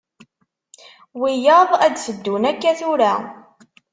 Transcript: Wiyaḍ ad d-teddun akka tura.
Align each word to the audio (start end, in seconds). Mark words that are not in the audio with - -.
Wiyaḍ 1.21 1.69
ad 1.85 1.93
d-teddun 1.95 2.43
akka 2.51 2.71
tura. 2.79 3.13